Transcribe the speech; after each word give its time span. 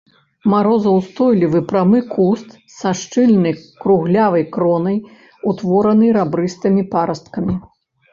Марозаўстойлівы 0.51 1.59
прамы 1.71 1.99
куст 2.13 2.47
са 2.77 2.93
шчыльнай 3.01 3.53
круглявай 3.83 4.43
кронай, 4.55 4.97
утворанай 5.53 6.11
рабрыстымі 6.19 6.83
парасткамі. 6.95 7.55